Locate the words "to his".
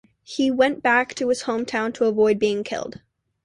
1.13-1.43